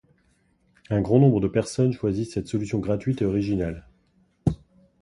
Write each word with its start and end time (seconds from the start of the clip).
Un 0.89 0.99
grand 1.01 1.19
nombre 1.19 1.39
de 1.41 1.47
personnes 1.47 1.93
choisissent 1.93 2.33
cette 2.33 2.47
solution 2.47 2.79
gratuite 2.79 3.21
et 3.21 3.25
originale. 3.25 3.87